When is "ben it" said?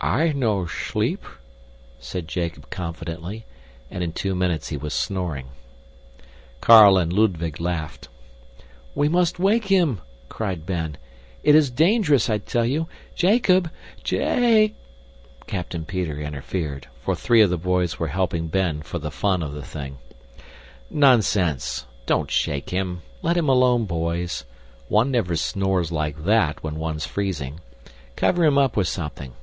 10.64-11.54